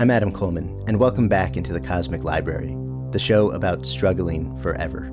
[0.00, 2.72] I'm Adam Coleman, and welcome back into the Cosmic Library,
[3.10, 5.06] the show about struggling forever.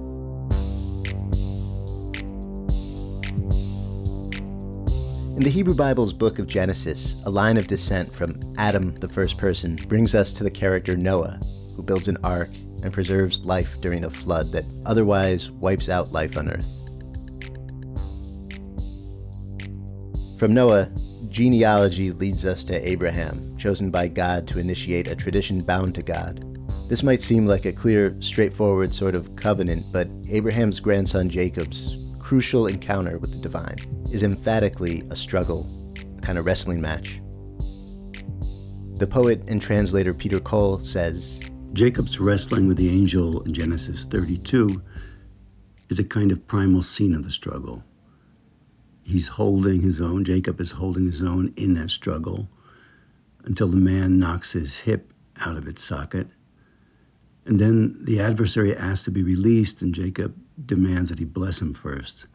[5.33, 9.39] In the Hebrew Bible's book of Genesis, a line of descent from Adam, the first
[9.39, 11.39] person, brings us to the character Noah,
[11.75, 12.49] who builds an ark
[12.83, 16.71] and preserves life during a flood that otherwise wipes out life on earth.
[20.37, 20.91] From Noah,
[21.35, 26.41] genealogy leads us to Abraham, chosen by God to initiate a tradition bound to God.
[26.87, 32.67] This might seem like a clear, straightforward sort of covenant, but Abraham's grandson Jacob's crucial
[32.67, 33.75] encounter with the divine
[34.13, 35.67] is emphatically a struggle,
[36.17, 37.19] a kind of wrestling match.
[38.95, 44.81] The poet and translator Peter Cole says Jacob's wrestling with the angel in Genesis 32
[45.89, 47.83] is a kind of primal scene of the struggle
[49.05, 50.25] he's holding his own.
[50.25, 52.49] Jacob is holding his own in that struggle
[53.45, 56.27] until the man knocks his hip out of its socket.
[57.45, 61.73] And then the adversary asks to be released, and Jacob demands that he bless him
[61.73, 62.25] first.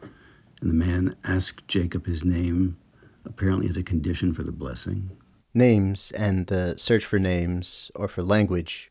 [0.61, 2.77] And the man asks Jacob his name,
[3.25, 5.11] apparently as a condition for the blessing.
[5.53, 8.89] Names and the search for names or for language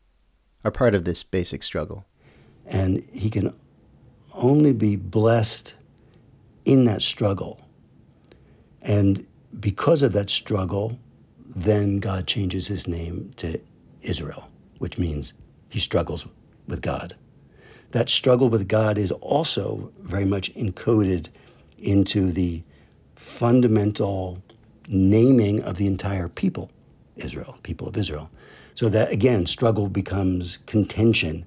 [0.63, 2.05] are part of this basic struggle.
[2.67, 3.55] And he can
[4.35, 5.73] only be blessed
[6.65, 7.59] in that struggle
[8.81, 9.25] and
[9.59, 10.97] because of that struggle,
[11.55, 13.59] then God changes his name to
[14.01, 14.47] Israel,
[14.79, 15.33] which means
[15.69, 16.25] he struggles
[16.67, 17.15] with God.
[17.91, 21.27] That struggle with God is also very much encoded
[21.77, 22.63] into the
[23.15, 24.41] fundamental
[24.87, 26.71] naming of the entire people,
[27.17, 28.29] Israel, people of Israel.
[28.75, 31.45] So that again, struggle becomes contention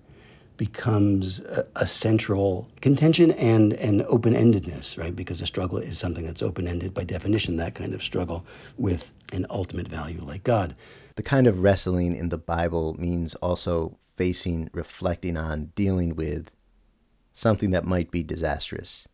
[0.56, 5.14] becomes a, a, central contention and an open-endedness, right?
[5.14, 8.44] Because a struggle is something that's open-ended by definition, that kind of struggle
[8.76, 10.76] with an ultimate value like God.
[11.16, 16.50] The kind of wrestling in the Bible means also facing, reflecting on, dealing with
[17.32, 19.08] something that might be disastrous,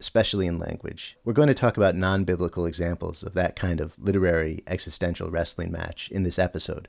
[0.00, 1.18] especially in language.
[1.24, 5.70] We're going to talk about non biblical examples of that kind of literary existential wrestling
[5.70, 6.88] match in this episode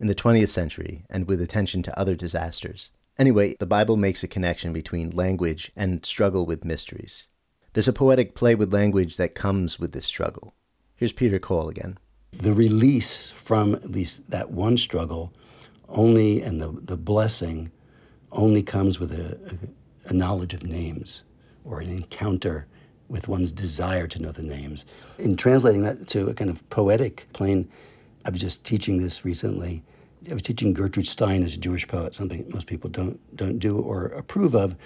[0.00, 2.90] in the 20th century and with attention to other disasters.
[3.18, 7.26] Anyway, the Bible makes a connection between language and struggle with mysteries.
[7.74, 10.54] There's a poetic play with language that comes with this struggle.
[10.96, 11.98] Here's Peter Cole again.
[12.32, 15.32] The release from at least that one struggle
[15.88, 17.70] only, and the, the blessing
[18.32, 19.38] only comes with a,
[20.06, 21.22] a, a knowledge of names
[21.64, 22.66] or an encounter
[23.08, 24.86] with one's desire to know the names.
[25.18, 27.68] In translating that to a kind of poetic plane,
[28.24, 29.82] I was just teaching this recently.
[30.30, 33.78] I was teaching Gertrude Stein as a Jewish poet, something most people don't don't do
[33.78, 34.76] or approve of,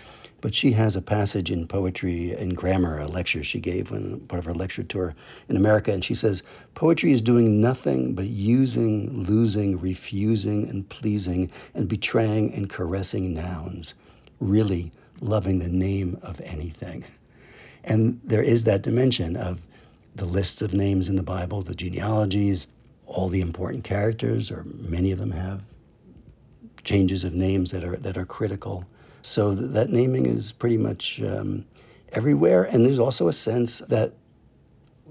[0.41, 4.39] but she has a passage in poetry and grammar, a lecture she gave when part
[4.39, 5.17] of her lecture tour
[5.49, 11.51] in America, and she says poetry is doing nothing but using, losing, refusing, and pleasing,
[11.75, 13.95] and betraying and caressing nouns,
[14.39, 17.03] really loving the name of anything,
[17.83, 19.61] and there is that dimension of
[20.15, 22.69] the lists of names in the Bible, the genealogies
[23.06, 25.62] all the important characters, or many of them have
[26.83, 28.84] changes of names that are that are critical.
[29.22, 31.65] So th- that naming is pretty much um,
[32.12, 34.15] everywhere, and there's also a sense that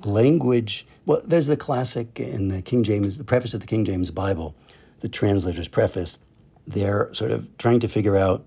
[0.03, 0.85] language.
[1.05, 4.55] Well, there's the classic in the King James, the preface of the King James Bible,
[5.01, 6.17] the translator's preface.
[6.65, 8.45] They're sort of trying to figure out.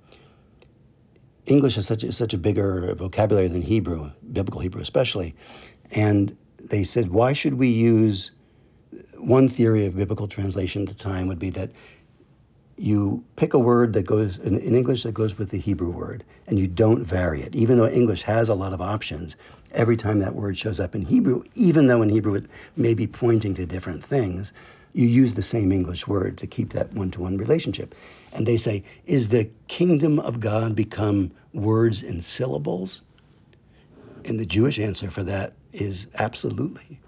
[1.46, 5.36] English is such a, such a bigger vocabulary than Hebrew, biblical Hebrew especially,
[5.92, 8.32] and they said, why should we use
[9.18, 11.70] one theory of biblical translation at the time would be that
[12.78, 16.24] you pick a word that goes in, in, English that goes with the Hebrew word
[16.46, 17.54] and you don't vary it.
[17.54, 19.34] Even though English has a lot of options,
[19.72, 22.46] every time that word shows up in Hebrew, even though in Hebrew it
[22.76, 24.52] may be pointing to different things,
[24.92, 27.94] you use the same English word to keep that one to one relationship.
[28.32, 33.02] And they say, Is the kingdom of God become words and syllables?
[34.24, 37.00] And the Jewish answer for that is absolutely.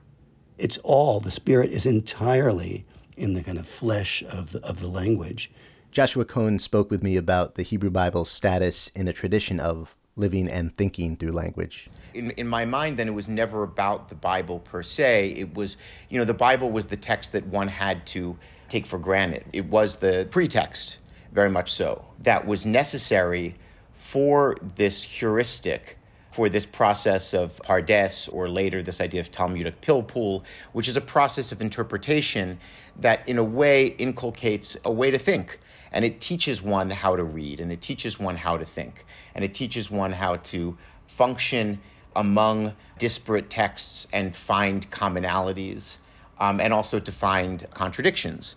[0.59, 2.85] It's all, the spirit is entirely
[3.17, 5.51] in the kind of flesh of the, of the language.
[5.93, 10.49] Joshua Cohen spoke with me about the Hebrew Bible's status in a tradition of living
[10.49, 11.89] and thinking through language.
[12.13, 15.31] In, in my mind, then, it was never about the Bible per se.
[15.37, 15.77] It was,
[16.09, 18.37] you know, the Bible was the text that one had to
[18.69, 19.45] take for granted.
[19.53, 20.99] It was the pretext,
[21.33, 23.55] very much so, that was necessary
[23.93, 25.99] for this heuristic
[26.31, 31.01] for this process of Pardes, or later this idea of Talmudic pilpul, which is a
[31.01, 32.59] process of interpretation
[32.97, 35.59] that, in a way, inculcates a way to think.
[35.93, 39.45] And it teaches one how to read, and it teaches one how to think, and
[39.45, 40.77] it teaches one how to
[41.07, 41.81] function
[42.15, 45.97] among disparate texts and find commonalities,
[46.41, 48.57] um, and also to find contradictions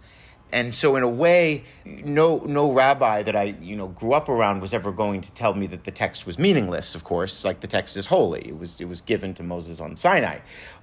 [0.53, 4.61] and so in a way no no rabbi that i you know grew up around
[4.61, 7.45] was ever going to tell me that the text was meaningless of course.
[7.45, 8.41] Like the text is holy.
[8.47, 10.39] It was it was given to moses on sinai.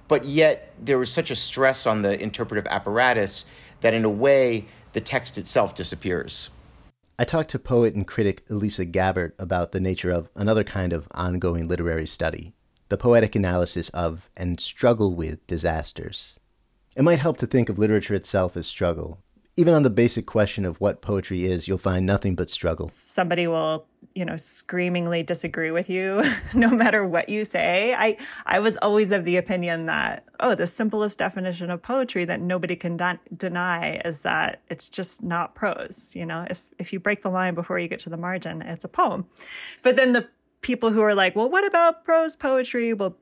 [0.07, 3.45] But yet there was such a stress on the interpretive apparatus
[3.81, 6.49] that in a way the text itself disappears.
[7.19, 11.07] I talked to poet and critic Elisa Gabbert about the nature of another kind of
[11.11, 12.53] ongoing literary study,
[12.87, 16.37] the poetic analysis of and struggle with disasters.
[16.95, 19.21] It might help to think of literature itself as struggle,
[19.55, 22.87] even on the basic question of what poetry is, you'll find nothing but struggle.
[22.87, 23.85] Somebody will,
[24.15, 26.23] you know, screamingly disagree with you
[26.53, 27.93] no matter what you say.
[27.93, 32.39] I I was always of the opinion that oh, the simplest definition of poetry that
[32.39, 36.45] nobody can de- deny is that it's just not prose, you know.
[36.49, 39.25] If if you break the line before you get to the margin, it's a poem.
[39.83, 40.29] But then the
[40.61, 43.17] people who are like, "Well, what about prose poetry?" will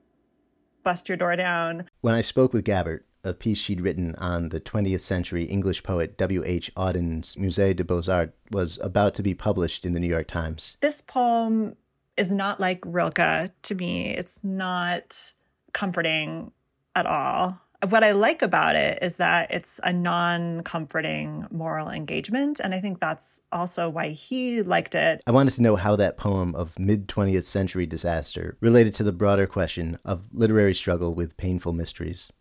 [0.84, 1.90] bust your door down.
[2.00, 6.18] When I spoke with Gabbert, a piece she'd written on the 20th century English poet
[6.18, 6.72] W.H.
[6.76, 10.78] Auden's Musée des Beaux-Arts was about to be published in the New York Times.
[10.82, 11.76] This poem
[12.16, 14.10] is not like Rilke to me.
[14.10, 15.34] It's not
[15.74, 16.52] comforting
[16.96, 17.60] at all.
[17.90, 22.60] What I like about it is that it's a non comforting moral engagement.
[22.60, 25.22] And I think that's also why he liked it.
[25.28, 29.12] I wanted to know how that poem of mid 20th century disaster related to the
[29.12, 32.32] broader question of literary struggle with painful mysteries.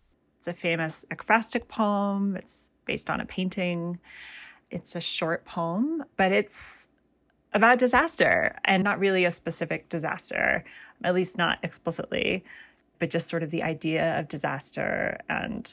[0.46, 2.36] It's a famous ekphrastic poem.
[2.36, 3.98] It's based on a painting.
[4.70, 6.86] It's a short poem, but it's
[7.52, 10.62] about disaster and not really a specific disaster,
[11.02, 12.44] at least not explicitly,
[13.00, 15.68] but just sort of the idea of disaster and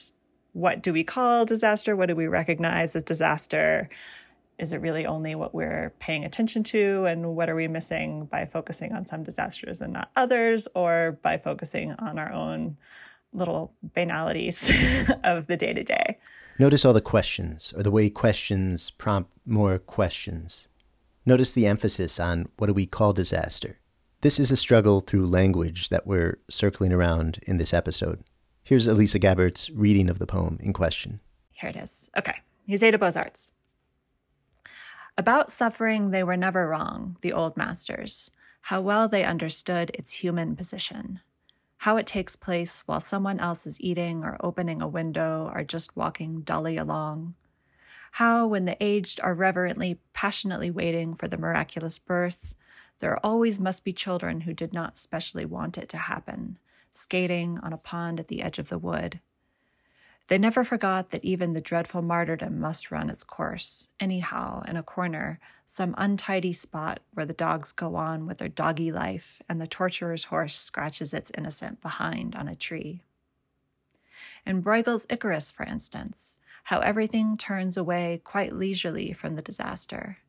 [0.54, 1.96] what do we call disaster?
[1.96, 3.90] What do we recognize as disaster?
[4.58, 7.06] Is it really only what we're paying attention to?
[7.06, 11.38] And what are we missing by focusing on some disasters and not others, or by
[11.38, 12.78] focusing on our own
[13.33, 14.71] little banalities
[15.24, 16.18] of the day to day.
[16.59, 20.68] Notice all the questions, or the way questions prompt more questions.
[21.25, 23.80] Notice the emphasis on what do we call disaster.
[24.21, 28.24] This is a struggle through language that we're circling around in this episode.
[28.63, 31.19] Here's Elisa Gabbert's reading of the poem in question.
[31.51, 32.09] Here it is.
[32.18, 32.35] Okay.
[32.69, 33.51] Musée des Beaux Arts.
[35.18, 38.31] About suffering, they were never wrong, the old masters.
[38.62, 41.19] How well they understood its human position
[41.83, 45.97] how it takes place while someone else is eating or opening a window or just
[45.97, 47.33] walking dully along.
[48.13, 52.54] How, when the aged are reverently, passionately waiting for the miraculous birth,
[52.99, 56.57] there always must be children who did not specially want it to happen,
[56.94, 59.19] skating on a pond at the edge of the wood.
[60.27, 64.83] They never forgot that even the dreadful martyrdom must run its course, anyhow, in a
[64.83, 69.68] corner, some untidy spot where the dogs go on with their doggy life and the
[69.68, 73.01] torturer's horse scratches its innocent behind on a tree.
[74.45, 80.19] In Bruegel's Icarus, for instance, how everything turns away quite leisurely from the disaster.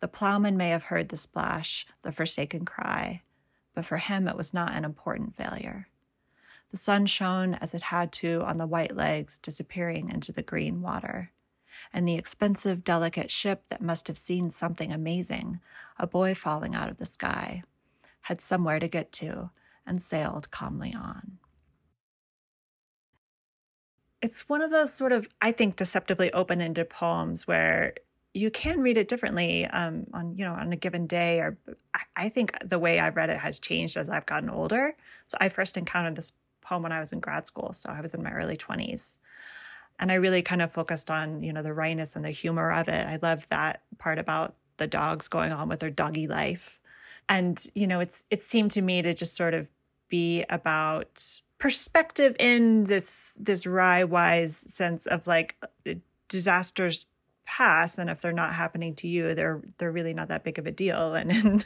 [0.00, 3.22] The plowman may have heard the splash, the forsaken cry,
[3.74, 5.88] but for him it was not an important failure.
[6.70, 10.82] The sun shone as it had to on the white legs disappearing into the green
[10.82, 11.32] water
[11.92, 15.60] and the expensive, delicate ship that must have seen something amazing,
[15.98, 17.62] a boy falling out of the sky,
[18.22, 19.50] had somewhere to get to
[19.86, 21.38] and sailed calmly on.
[24.20, 27.94] It's one of those sort of, I think, deceptively open ended poems where
[28.36, 31.56] you can read it differently um, on you know on a given day or
[31.94, 34.94] I, I think the way i've read it has changed as i've gotten older
[35.26, 36.32] so i first encountered this
[36.66, 39.18] poem when i was in grad school so i was in my early 20s
[39.98, 42.88] and I really kind of focused on, you know, the wryness and the humor of
[42.88, 43.06] it.
[43.06, 46.78] I love that part about the dogs going on with their doggy life.
[47.28, 49.68] And, you know, it's it seemed to me to just sort of
[50.08, 55.56] be about perspective in this this wry wise sense of like
[55.86, 55.94] uh,
[56.28, 57.06] disasters
[57.46, 60.66] pass and if they're not happening to you they're they're really not that big of
[60.66, 61.64] a deal and in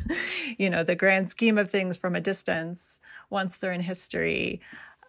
[0.58, 4.60] you know the grand scheme of things from a distance once they're in history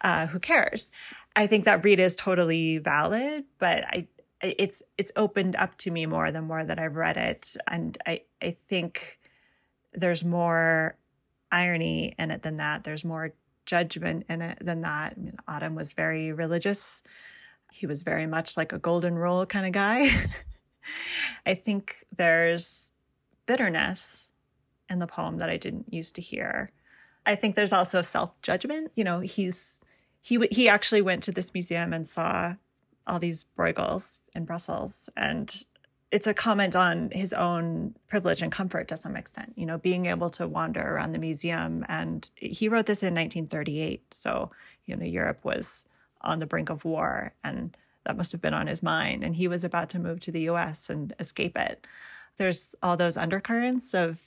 [0.02, 0.90] uh, who cares?
[1.34, 4.06] I think that read is totally valid but i
[4.42, 7.56] it's it's opened up to me more the more that i've read it.
[7.68, 9.18] And i i think
[9.94, 10.96] there's more
[11.50, 12.84] irony in it than that.
[12.84, 13.34] There's more
[13.66, 15.14] judgment in it than that.
[15.16, 17.02] I mean, Auden was very religious.
[17.70, 20.30] He was very much like a golden rule kind of guy.
[21.46, 22.90] I think there's
[23.46, 24.30] bitterness
[24.88, 26.72] in the poem that I didn't used to hear.
[27.24, 28.92] I think there's also self-judgment.
[28.96, 29.80] You know, he's
[30.22, 32.54] he he actually went to this museum and saw
[33.06, 35.64] all these Bruegels in Brussels and
[36.12, 40.06] it's a comment on his own privilege and comfort to some extent, you know, being
[40.06, 41.86] able to wander around the museum.
[41.88, 44.04] And he wrote this in 1938.
[44.12, 44.50] So,
[44.84, 45.86] you know, Europe was
[46.20, 47.32] on the brink of war.
[47.42, 47.74] And
[48.04, 49.24] that must have been on his mind.
[49.24, 51.86] And he was about to move to the US and escape it.
[52.36, 54.18] There's all those undercurrents of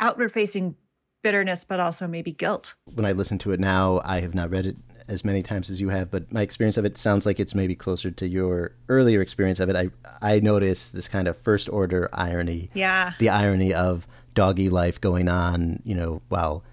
[0.00, 0.74] outward facing
[1.22, 2.74] bitterness, but also maybe guilt.
[2.92, 4.76] When I listen to it now, I have not read it
[5.08, 7.74] as many times as you have, but my experience of it sounds like it's maybe
[7.74, 9.76] closer to your earlier experience of it.
[9.76, 9.90] I
[10.22, 12.70] I notice this kind of first order irony.
[12.74, 13.12] Yeah.
[13.18, 16.64] The irony of doggy life going on, you know, while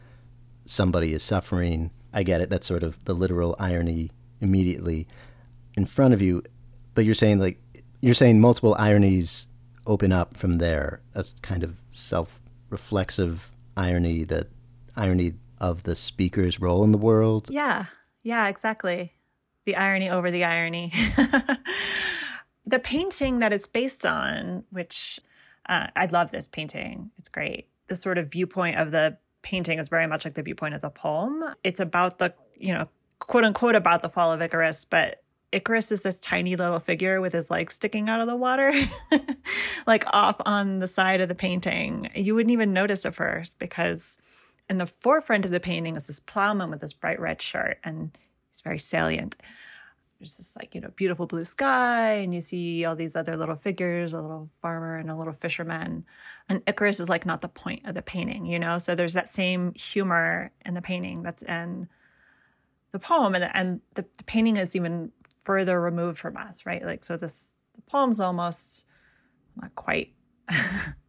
[0.66, 1.92] somebody is suffering.
[2.14, 2.50] I get it.
[2.50, 4.12] That's sort of the literal irony
[4.42, 5.08] immediately
[5.76, 6.44] in front of you,
[6.94, 7.60] but you're saying like
[8.02, 9.48] you're saying multiple ironies
[9.86, 11.02] open up from there.
[11.16, 14.48] A kind of self-reflexive irony, the
[14.96, 17.50] irony of the speaker's role in the world.
[17.50, 17.86] Yeah,
[18.24, 19.14] yeah, exactly.
[19.66, 20.94] The irony over the irony.
[22.66, 25.20] the painting that it's based on, which
[25.68, 27.12] uh, I love this painting.
[27.18, 27.68] It's great.
[27.88, 30.90] The sort of viewpoint of the painting is very much like the viewpoint of the
[30.90, 31.44] poem.
[31.64, 32.88] It's about the, you know,
[33.20, 37.34] quote unquote about the fall of Icarus, but Icarus is this tiny little figure with
[37.34, 38.74] his legs sticking out of the water,
[39.88, 42.10] like off on the side of the painting.
[42.16, 44.18] You wouldn't even notice at first because
[44.72, 48.18] in the forefront of the painting is this plowman with this bright red shirt and
[48.50, 49.36] he's very salient.
[50.18, 53.58] There's this like, you know, beautiful blue sky, and you see all these other little
[53.58, 56.06] figures, a little farmer and a little fisherman.
[56.48, 58.78] And Icarus is like not the point of the painting, you know?
[58.78, 61.90] So there's that same humor in the painting that's in
[62.94, 63.36] the poem.
[63.36, 65.12] And, and the, the painting is even
[65.44, 66.86] further removed from us, right?
[66.86, 68.86] Like, so this, the poem's almost
[69.60, 70.14] not quite,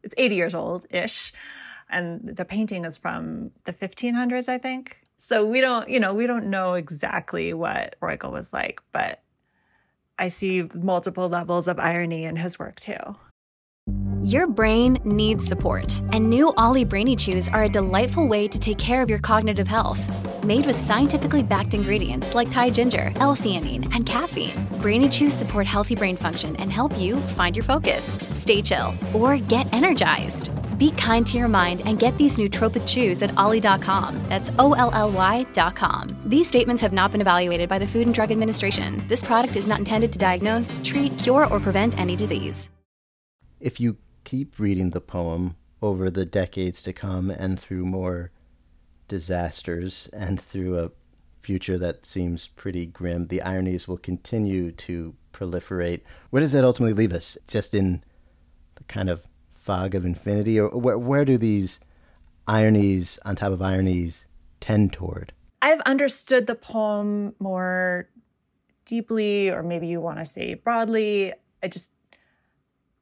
[0.03, 1.33] it's 80 years old ish.
[1.93, 4.97] And the painting is from the 1500s, I think.
[5.19, 9.23] So we don't, you know, we don't know exactly what Bruegel was like, but
[10.19, 13.17] I see multiple levels of irony in his work too.
[14.25, 18.79] Your brain needs support, and new OLLY Brainy Chews are a delightful way to take
[18.79, 20.01] care of your cognitive health.
[20.45, 25.97] Made with scientifically backed ingredients like Thai ginger, L-theanine, and caffeine, Brainy Chews support healthy
[25.97, 30.52] brain function and help you find your focus, stay chill, or get energized.
[30.83, 34.21] Be kind to your mind and get these nootropic chews at olly.com.
[34.29, 36.09] That's O L L Y.com.
[36.27, 39.01] These statements have not been evaluated by the Food and Drug Administration.
[39.07, 42.73] This product is not intended to diagnose, treat, cure, or prevent any disease.
[43.61, 48.33] If you keep reading the poem over the decades to come and through more
[49.07, 50.91] disasters and through a
[51.39, 56.01] future that seems pretty grim, the ironies will continue to proliferate.
[56.31, 57.39] Where does that ultimately leave us?
[57.47, 58.03] Just in
[58.75, 59.29] the kind of
[59.63, 60.59] fog of infinity?
[60.59, 61.81] Or where, where do these
[62.47, 64.27] ironies on top of ironies
[64.61, 65.33] tend toward?
[65.61, 68.09] I've understood the poem more
[68.85, 71.33] deeply, or maybe you want to say broadly.
[71.63, 71.91] I just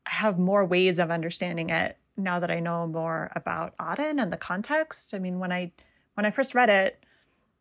[0.04, 4.36] have more ways of understanding it now that I know more about Auden and the
[4.36, 5.14] context.
[5.14, 5.72] I mean, when I
[6.14, 7.02] when I first read it,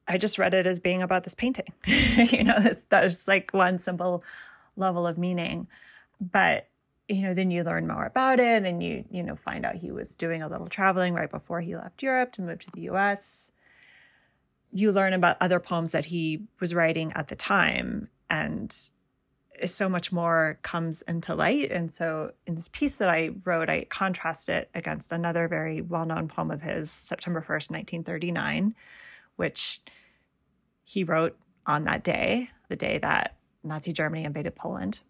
[0.08, 1.72] I just read it as being about this painting.
[1.86, 4.24] you know, that's, was like one simple
[4.76, 5.68] level of meaning.
[6.20, 6.69] But
[7.10, 9.92] you know, then you learn more about it, and you you know find out he
[9.92, 13.52] was doing a little traveling right before he left Europe to move to the U.S.
[14.72, 18.72] You learn about other poems that he was writing at the time, and
[19.66, 21.72] so much more comes into light.
[21.72, 26.06] And so in this piece that I wrote, I contrast it against another very well
[26.06, 28.76] known poem of his, September 1st, 1939,
[29.36, 29.82] which
[30.84, 35.02] he wrote on that day, the day that Nazi Germany invaded Poland.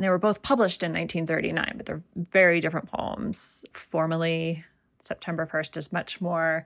[0.00, 3.66] And they were both published in 1939, but they're very different poems.
[3.74, 4.64] Formally,
[4.98, 6.64] September 1st is much more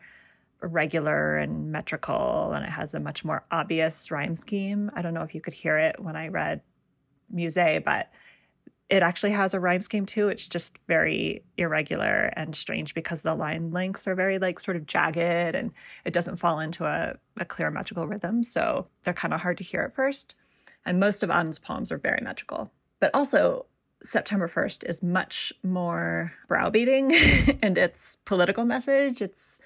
[0.61, 4.89] regular and metrical and it has a much more obvious rhyme scheme.
[4.95, 6.61] I don't know if you could hear it when I read
[7.35, 8.13] Musée, but
[8.89, 10.29] it actually has a rhyme scheme too.
[10.29, 14.87] It's just very irregular and strange because the line lengths are very like sort of
[14.87, 15.73] jagged and
[16.05, 18.45] it doesn't fall into a, a clear metrical rhythm.
[18.45, 20.37] So they're kind of hard to hear at first.
[20.87, 22.71] And most of Auden's poems are very metrical.
[23.05, 23.67] But also,
[24.03, 27.13] September 1st is much more browbeating
[27.63, 29.21] and its political message.
[29.21, 29.59] It's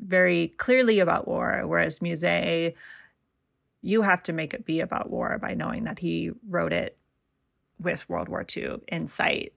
[0.00, 2.74] very clearly about war, whereas Musée,
[3.82, 6.98] you have to make it be about war by knowing that he wrote it
[7.78, 9.52] with World War II in sight.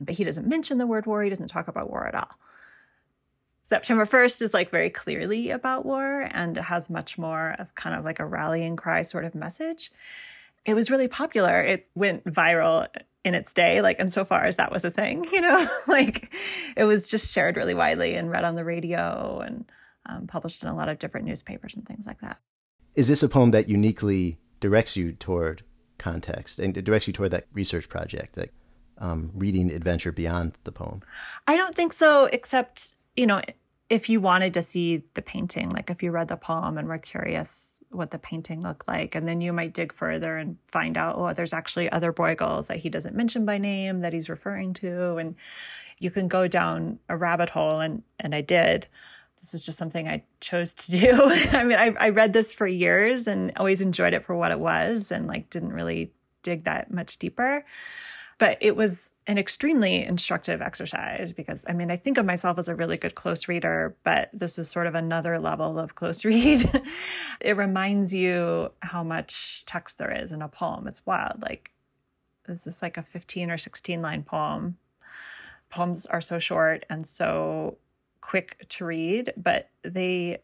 [0.00, 2.38] But he doesn't mention the word war, he doesn't talk about war at all.
[3.68, 7.96] September 1st is like very clearly about war and it has much more of kind
[7.96, 9.90] of like a rallying cry sort of message.
[10.64, 11.62] It was really popular.
[11.62, 12.86] It went viral
[13.24, 16.34] in its day, like insofar as that was a thing, you know, like
[16.76, 19.64] it was just shared really widely and read on the radio and
[20.06, 22.38] um, published in a lot of different newspapers and things like that.
[22.94, 25.62] Is this a poem that uniquely directs you toward
[25.98, 28.52] context and it directs you toward that research project, like
[28.98, 31.02] um, reading adventure beyond the poem?
[31.46, 33.40] I don't think so, except, you know,
[33.90, 36.96] if you wanted to see the painting, like if you read the poem and were
[36.96, 41.16] curious what the painting looked like, and then you might dig further and find out,
[41.18, 45.16] oh, there's actually other Bruegels that he doesn't mention by name that he's referring to.
[45.16, 45.34] And
[45.98, 48.86] you can go down a rabbit hole, and, and I did
[49.40, 51.10] this is just something I chose to do.
[51.52, 54.60] I mean, I, I read this for years and always enjoyed it for what it
[54.60, 57.64] was and like didn't really dig that much deeper.
[58.40, 62.68] But it was an extremely instructive exercise because I mean, I think of myself as
[62.68, 66.82] a really good close reader, but this is sort of another level of close read.
[67.40, 70.88] it reminds you how much text there is in a poem.
[70.88, 71.42] It's wild.
[71.42, 71.72] Like,
[72.48, 74.78] this is like a 15 or 16 line poem.
[75.68, 77.76] Poems are so short and so
[78.22, 80.38] quick to read, but they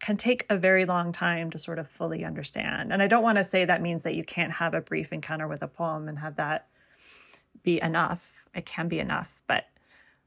[0.00, 2.92] can take a very long time to sort of fully understand.
[2.92, 5.48] And I don't want to say that means that you can't have a brief encounter
[5.48, 6.66] with a poem and have that
[7.62, 8.32] be enough.
[8.54, 9.66] It can be enough, but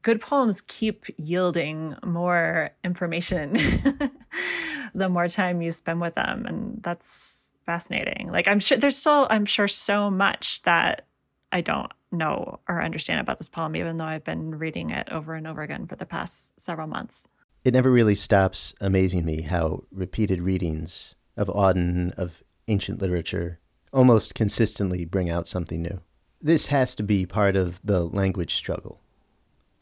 [0.02, 3.54] good poems keep yielding more information
[4.94, 6.46] the more time you spend with them.
[6.46, 8.30] And that's fascinating.
[8.30, 11.06] Like, I'm sure there's still, I'm sure, so much that
[11.52, 15.34] I don't know or understand about this poem, even though I've been reading it over
[15.34, 17.28] and over again for the past several months.
[17.64, 23.58] It never really stops amazing me how repeated readings of Auden, of ancient literature,
[23.92, 26.00] almost consistently bring out something new.
[26.44, 29.00] This has to be part of the language struggle,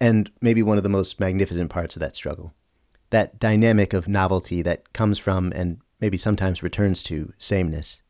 [0.01, 2.55] and maybe one of the most magnificent parts of that struggle.
[3.11, 8.01] That dynamic of novelty that comes from and maybe sometimes returns to sameness.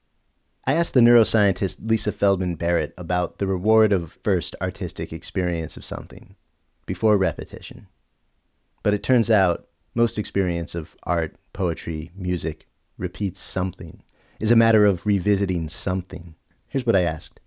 [0.67, 5.85] I asked the neuroscientist Lisa Feldman Barrett about the reward of first artistic experience of
[5.85, 6.37] something
[6.85, 7.87] before repetition.
[8.83, 14.03] But it turns out most experience of art, poetry, music repeats something,
[14.39, 16.35] is a matter of revisiting something.
[16.69, 17.41] Here's what I asked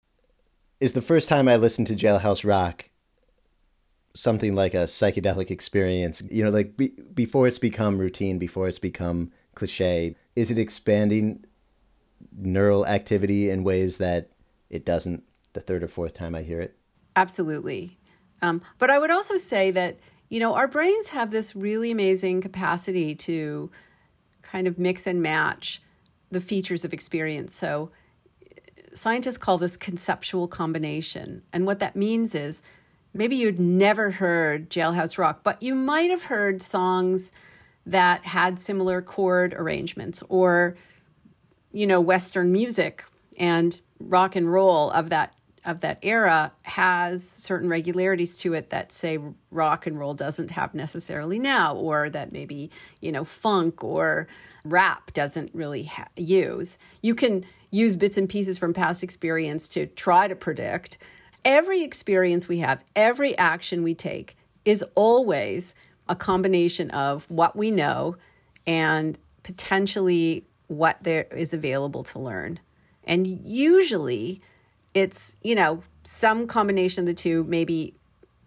[0.79, 2.89] Is the first time I listened to Jailhouse Rock
[4.13, 6.21] something like a psychedelic experience?
[6.29, 11.45] You know, like be, before it's become routine, before it's become cliche, is it expanding
[12.37, 14.31] neural activity in ways that
[14.69, 16.75] it doesn't the third or fourth time I hear it?
[17.15, 17.97] Absolutely.
[18.41, 19.97] Um, but I would also say that,
[20.29, 23.71] you know, our brains have this really amazing capacity to
[24.41, 25.81] kind of mix and match
[26.31, 27.55] the features of experience.
[27.55, 27.91] So
[28.95, 31.43] scientists call this conceptual combination.
[31.53, 32.61] And what that means is
[33.13, 37.31] maybe you'd never heard Jailhouse Rock, but you might have heard songs
[37.85, 40.75] that had similar chord arrangements or
[41.71, 43.05] you know western music
[43.37, 45.33] and rock and roll of that
[45.65, 49.19] of that era has certain regularities to it that say
[49.51, 54.27] rock and roll doesn't have necessarily now or that maybe you know funk or
[54.63, 59.85] rap doesn't really ha- use you can use bits and pieces from past experience to
[59.85, 60.97] try to predict
[61.43, 65.75] every experience we have every action we take is always
[66.07, 68.15] a combination of what we know
[68.65, 72.59] and potentially what there is available to learn.
[73.03, 74.41] And usually
[74.95, 77.93] it's, you know, some combination of the two, maybe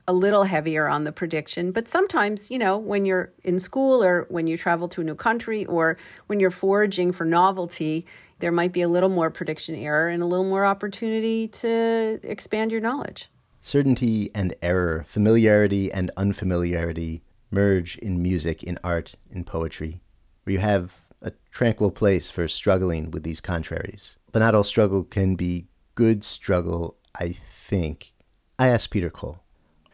[0.08, 1.70] a little heavier on the prediction.
[1.70, 5.14] But sometimes, you know, when you're in school or when you travel to a new
[5.14, 8.06] country or when you're foraging for novelty,
[8.38, 12.72] there might be a little more prediction error and a little more opportunity to expand
[12.72, 13.28] your knowledge.
[13.60, 20.00] Certainty and error, familiarity and unfamiliarity merge in music, in art, in poetry,
[20.44, 24.16] where you have a tranquil place for struggling with these contraries.
[24.30, 28.12] But not all struggle can be good struggle, I think.
[28.58, 29.40] I asked Peter Cole,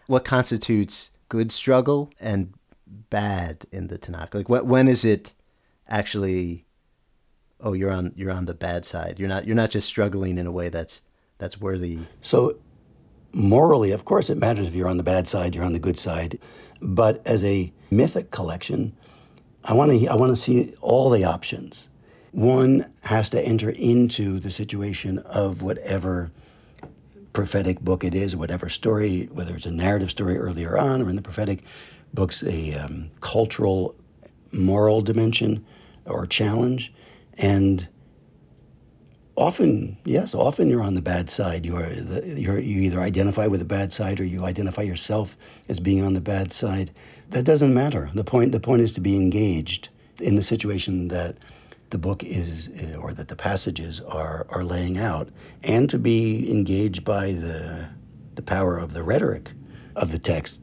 [0.07, 2.53] what constitutes good struggle and
[2.87, 4.35] bad in the Tanakh?
[4.35, 5.35] Like, when is it
[5.89, 6.64] actually?
[7.65, 9.19] Oh, you're on you're on the bad side.
[9.19, 11.01] You're not you're not just struggling in a way that's
[11.39, 11.99] that's worthy?
[12.21, 12.59] So,
[13.33, 15.99] morally, of course, it matters if you're on the bad side, you're on the good
[15.99, 16.39] side.
[16.83, 18.95] But as a mythic collection,
[19.65, 21.89] I want to I want to see all the options.
[22.33, 26.31] One has to enter into the situation of whatever
[27.33, 31.17] prophetic book it is, whatever story, whether it's a narrative story earlier on or in
[31.17, 31.63] the prophetic
[32.13, 33.95] books, a um, cultural,
[34.53, 35.65] moral dimension
[36.07, 36.93] or challenge,
[37.39, 37.87] and
[39.37, 41.67] often, yes, often you're on the bad side.
[41.67, 45.37] You are the, you're, you either identify with the bad side or you identify yourself
[45.69, 46.91] as being on the bad side.
[47.31, 48.11] That doesn't matter.
[48.15, 49.89] The point the point is to be engaged
[50.21, 51.39] in the situation that
[51.91, 55.31] the book is eh, or that the passages are are laying out,
[55.63, 57.89] and to be engaged by the
[58.35, 59.51] the power of the rhetoric
[59.97, 60.61] of the text.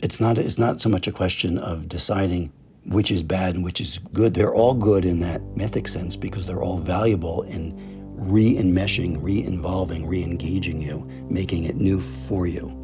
[0.00, 2.52] It's not it's not so much a question of deciding
[2.86, 4.34] which is bad and which is good.
[4.34, 7.74] They're all good in that mythic sense because they're all valuable in
[8.16, 12.78] re-enmeshing, re-involving, re-engaging you, making it new for you.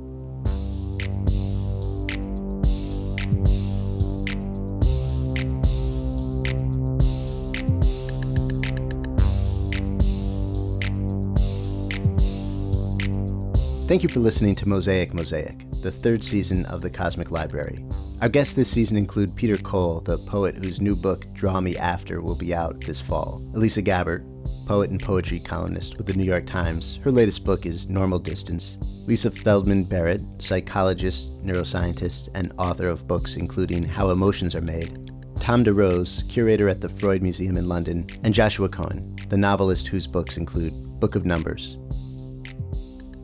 [13.88, 17.82] Thank you for listening to Mosaic Mosaic, the third season of the Cosmic Library.
[18.20, 22.20] Our guests this season include Peter Cole, the poet whose new book, Draw Me After,
[22.20, 24.24] will be out this fall, Elisa Gabbert,
[24.66, 27.00] poet and poetry columnist with the New York Times.
[27.04, 28.76] Her latest book is Normal Distance.
[29.06, 35.12] Lisa Feldman Barrett, psychologist, neuroscientist, and author of books including How Emotions Are Made.
[35.38, 40.08] Tom DeRose, curator at the Freud Museum in London, and Joshua Cohen, the novelist whose
[40.08, 41.78] books include Book of Numbers.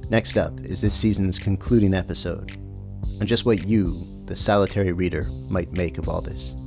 [0.08, 2.52] Next up is this season's concluding episode
[3.20, 6.63] on just what you, the solitary reader, might make of all this.